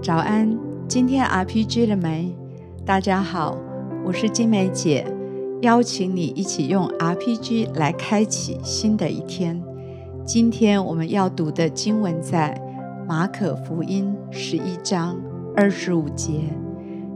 [0.00, 2.32] 早安，今天 RPG 了没？
[2.86, 3.58] 大家好，
[4.04, 5.04] 我是金梅姐，
[5.62, 9.60] 邀请你一起用 RPG 来开启新的一天。
[10.24, 12.58] 今天我们要读的经文在
[13.08, 15.18] 马可福音十一章
[15.56, 16.32] 二十五节。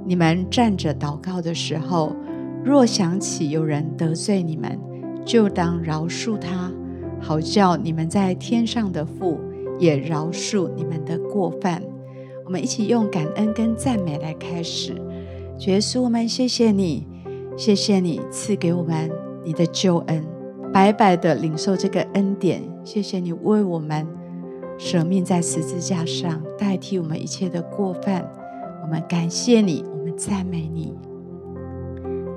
[0.04, 2.16] 你们站着祷告的时候，
[2.64, 4.76] 若想起有人得罪你们，
[5.24, 6.70] 就当饶恕他，
[7.20, 9.40] 好叫你们在天上的父
[9.78, 11.80] 也饶恕你们的过犯。
[12.52, 14.94] 我们一起用感恩跟赞美来开始。
[15.58, 17.06] 主耶稣，我们谢谢你，
[17.56, 19.10] 谢谢你赐给我们
[19.42, 20.22] 你的救恩，
[20.70, 22.60] 白白的领受这个恩典。
[22.84, 24.06] 谢谢你为我们
[24.76, 28.30] 舍命在十字架上，代替我们一切的过犯。
[28.82, 30.94] 我们感谢你，我们赞美你。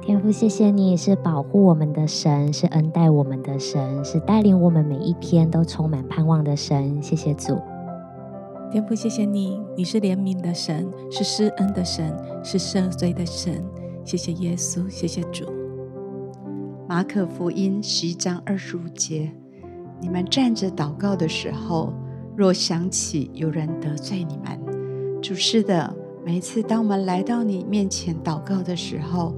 [0.02, 7.04] 天父，谢谢你是保护我们的神，是恩待我们的神，是带领我们每一天都充满盼望的神。
[7.04, 7.60] 谢谢主。
[8.72, 13.64] 天父，谢谢你，你是怜悯的神，是施恩的神，是赦罪的神。
[14.04, 15.46] 谢谢耶稣，谢谢主。
[16.90, 19.32] 马可福音十一章二十五节：
[20.02, 21.94] 你们站着祷告的时候，
[22.36, 24.60] 若想起有人得罪你们，
[25.22, 29.34] 主是的，每一次当我们来到你面前祷告的时候，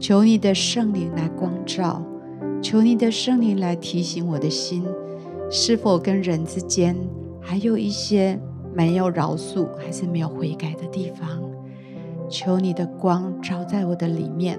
[0.00, 2.00] 求你的圣灵来光照，
[2.62, 4.84] 求你的圣灵来提醒我的心，
[5.50, 6.94] 是否跟人之间
[7.40, 8.38] 还有一些。
[8.78, 11.28] 没有饶恕，还是没有悔改的地方，
[12.30, 14.56] 求你的光照在我的里面，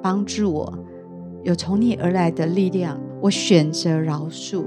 [0.00, 0.72] 帮助我
[1.42, 2.96] 有从你而来的力量。
[3.20, 4.62] 我选择饶恕。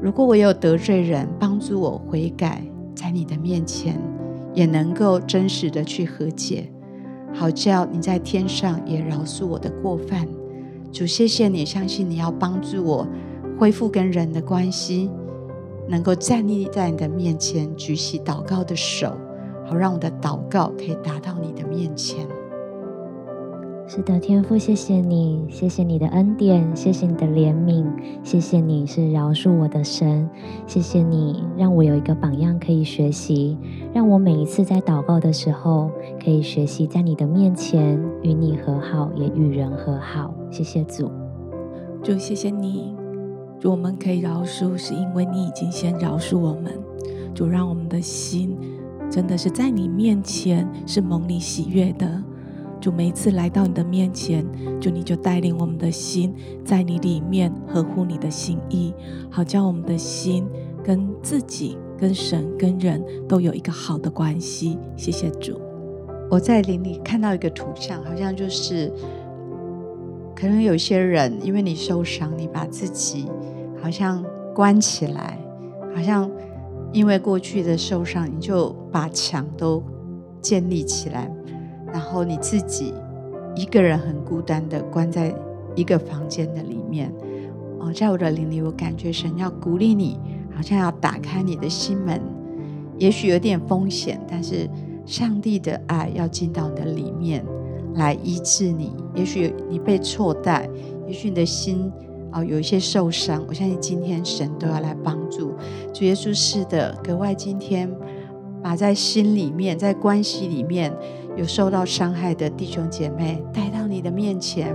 [0.00, 2.62] 如果我有得罪人，帮助我悔改，
[2.94, 4.00] 在你的面前
[4.54, 6.72] 也能够真实的去和解，
[7.34, 10.26] 好叫你在天上也饶恕我的过犯。
[10.90, 13.06] 主，谢谢你，相信你要帮助我
[13.58, 15.10] 恢复跟人的关系。
[15.88, 19.12] 能够站立在你的面前，举起祷告的手，
[19.64, 22.26] 好让我的祷告可以达到你的面前。
[23.90, 27.86] 是的，天父，谢谢你，谢谢你的恩典，谢谢你的怜悯，
[28.22, 30.28] 谢谢你是饶恕我的神，
[30.66, 33.56] 谢谢你让我有一个榜样可以学习，
[33.94, 35.90] 让我每一次在祷告的时候
[36.22, 40.34] 可以学习在你的面前与你和好，也与人和好。
[40.50, 41.10] 谢谢主，
[42.02, 43.07] 主，谢谢你。
[43.60, 46.72] 主，我们可以饶恕，是因为你已经先饶恕我们。
[47.34, 48.56] 主，让我们的心
[49.10, 52.22] 真的是在你面前是蒙你喜悦的。
[52.80, 54.46] 主，每一次来到你的面前，
[54.80, 56.32] 主你就带领我们的心
[56.64, 58.94] 在你里面合乎你的心意，
[59.28, 60.46] 好叫我们的心
[60.84, 64.78] 跟自己、跟神、跟人都有一个好的关系。
[64.96, 65.60] 谢谢主。
[66.30, 68.92] 我在灵里看到一个图像，好像就是。
[70.38, 73.26] 可能有些人因为你受伤，你把自己
[73.82, 75.36] 好像关起来，
[75.92, 76.30] 好像
[76.92, 79.82] 因为过去的受伤，你就把墙都
[80.40, 81.28] 建立起来，
[81.92, 82.94] 然后你自己
[83.56, 85.34] 一个人很孤单的关在
[85.74, 87.12] 一个房间的里面。
[87.80, 90.20] 哦，在我的灵里，我感觉神要鼓励你，
[90.54, 92.22] 好像要打开你的心门，
[92.96, 94.70] 也许有点风险，但是
[95.04, 97.44] 上帝的爱要进到你的里面。
[97.94, 100.68] 来医治你，也许你被错待，
[101.06, 101.90] 也许你的心
[102.30, 103.44] 啊、哦、有一些受伤。
[103.48, 105.52] 我相信今天神都要来帮助。
[105.92, 107.90] 主耶稣是的，格外今天
[108.62, 110.92] 把在心里面、在关系里面
[111.36, 114.74] 有受到伤害的弟兄姐妹带到你的面前。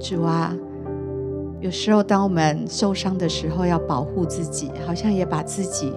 [0.00, 0.56] 主啊，
[1.60, 5.92] 有时候当我们受伤的时候，要保护自己，好像也把自己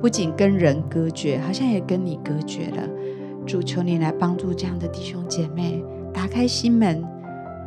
[0.00, 2.82] 不仅跟人隔绝，好像也跟你隔绝了。
[3.46, 7.02] 主，求你来帮助这样的弟兄姐妹，打开心门，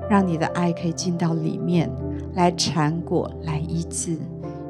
[0.09, 1.89] 让你的爱可以进到里面，
[2.33, 4.17] 来缠裹，来医治，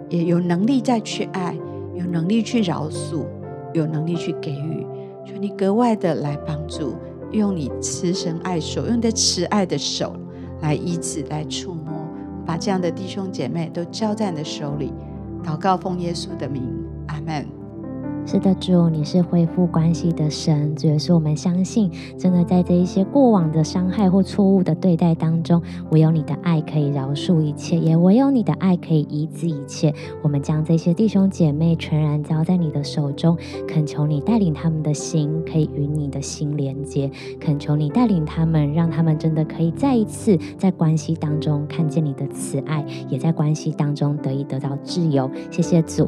[0.08, 1.58] 也有能力再去爱，
[1.96, 3.26] 有能力去饶恕，
[3.74, 4.86] 有能力去给予。
[5.26, 6.96] 求你格外的来帮助，
[7.32, 10.16] 用你慈神爱手，用你的慈爱的手
[10.62, 12.06] 来医治，来触摸，
[12.46, 14.94] 把这样的弟兄姐妹都交在你的手里。
[15.44, 16.64] 祷告奉耶稣的名，
[17.08, 17.59] 阿门。
[18.32, 25.60] 是的，主，你是恢复关系的神，主也是我们相信，真的在这一些过往的伤害或错误的对待当中，
[25.90, 29.92] 唯有你的爱可以饶恕一切，也唯有你的爱可以医治一切。
[30.22, 33.36] 我们将这些弟兄姐妹全然交在你的手中，
[33.68, 37.10] 恳求你带领他们的心可以与你的心连接，
[37.40, 45.28] 恳求你带领他们，让他们真的可以再一次在关系当中看见你的慈爱，也在关系当中得以得到自由。
[45.50, 46.08] 谢谢主，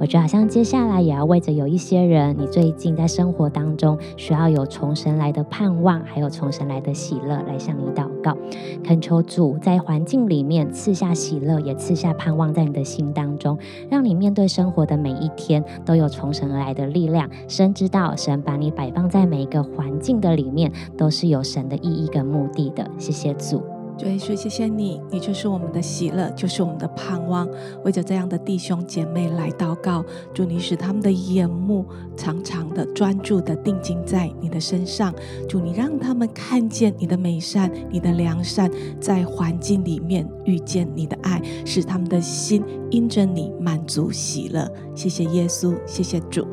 [0.00, 1.59] 我觉得好像接下来也要为着。
[1.60, 8.34] 有一些人，你最近在生活当中需要有从神来的盼望，还有从神来的喜乐来向你祷告，
[8.82, 13.58] 恳求主在环境里面赐下喜乐，也赐下盼望在你的心当中，
[13.90, 17.28] 让你面对生活的每一天都有从神而来的力量。
[17.46, 22.90] 神知道，神把你摆放在每一个环境的里面，都是有神的意义跟目的的。
[22.96, 23.79] 谢谢主。
[24.00, 27.46] 主耶稣，谢谢你，你就是我们的喜乐，就是我们的盼望。
[27.84, 30.02] 为着这样的弟兄姐妹来祷告，
[30.32, 31.84] 祝你使他们的眼目
[32.16, 35.14] 常常的专注的定睛在你的身上。
[35.46, 44.66] 祝你让他们看见你的美善、你的良善，在环境里面遇见你的爱，使他们的心因着你满足喜乐。
[44.94, 46.46] 谢谢耶稣，谢谢主。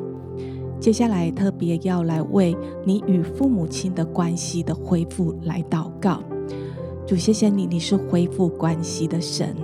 [0.82, 2.54] 接下来特别要来为
[2.84, 6.22] 你与父母亲的关系的恢复来祷告。
[7.08, 9.56] 主，谢谢你，你是恢复关系的神。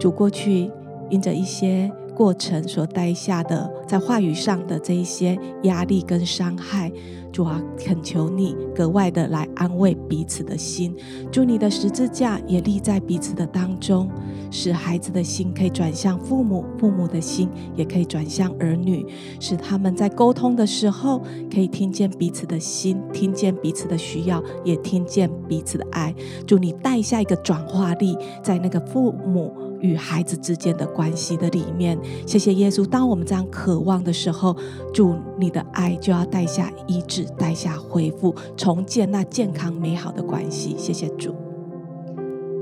[0.00, 0.68] 主，过去
[1.10, 6.90] 因着一些过程所带下的，在话语上的这一些压力跟伤害。
[7.32, 10.92] 主啊，恳求你格外的来安慰彼此的心。
[11.30, 14.10] 祝你的十字架也立在彼此的当中，
[14.52, 19.04] 使孩子的心可以转向父母，父母的心也可以转向儿女，
[19.40, 21.20] 使他们在沟通的时候
[21.52, 26.14] 可以听见彼此的心，听见彼此的需要，也听见彼此的爱。
[26.46, 29.52] 祝你带下一个转化力，在那个父母。
[29.82, 32.86] 与孩子之间的关系的里面，谢谢耶稣。
[32.86, 34.56] 当我们这样渴望的时候，
[34.94, 40.76] 主你的爱就要带下医治，带下恢复，重建那健康美好的关系。
[40.78, 41.41] 谢谢主。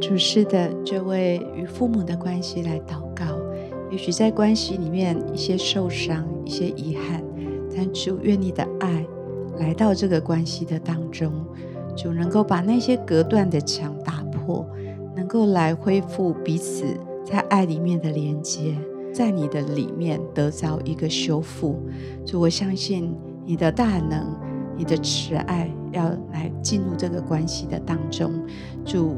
[0.01, 3.25] 主是的，就为与父母的关系来祷告。
[3.91, 7.23] 也许在关系里面一些受伤、一些遗憾，
[7.77, 9.07] 但主愿你的爱
[9.59, 11.33] 来到这个关系的当中，
[11.97, 14.67] 主能够把那些隔断的墙打破，
[15.15, 16.85] 能够来恢复彼此。
[17.23, 18.75] 在爱里面的连接，
[19.13, 21.79] 在你的里面得着一个修复。
[22.27, 23.15] 主，我相信
[23.45, 24.35] 你的大能，
[24.77, 28.33] 你的慈爱要来进入这个关系的当中。
[28.85, 29.17] 主，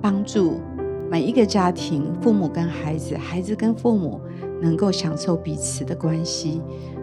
[0.00, 0.60] 帮助
[1.10, 4.20] 每一个家庭，父母跟孩子，孩子跟父母
[4.60, 6.60] 能够享受彼此的关系。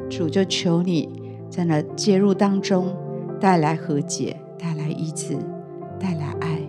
[0.10, 1.10] 主，就求你
[1.50, 2.96] 在那介入当中，
[3.40, 5.36] 带来和解，带来医治，
[6.00, 6.60] 带来爱。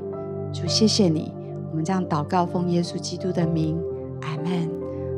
[0.53, 1.33] 主，谢谢你。
[1.71, 3.79] 我们这样祷告，奉耶稣基督的名，
[4.23, 4.71] 阿门。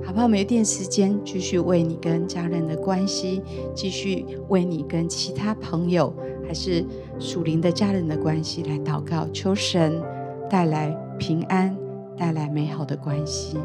[0.05, 0.25] 好不好？
[0.25, 3.43] 我们有点时间，继续为你跟家人的关系，
[3.75, 6.13] 继续为你跟其他朋友，
[6.47, 6.85] 还是
[7.19, 10.03] 属灵的家人的关系来祷告，求神
[10.49, 11.77] 带来平安，
[12.17, 13.59] 带来美好的关系。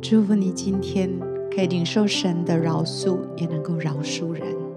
[0.00, 1.10] 祝福你今天
[1.54, 4.67] 可以领受神的饶恕，也能够饶恕人。